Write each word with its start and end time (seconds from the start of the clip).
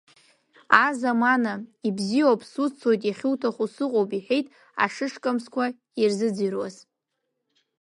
Азамана, 0.85 1.53
ибзиоуп 1.87 2.41
суццоит, 2.51 3.01
иахьуҭаху 3.05 3.67
сыҟоуп,— 3.73 4.09
иҳәеит 4.17 4.47
ашышкамсқәа 4.83 5.65
ирзыӡырҩуаз. 6.01 6.75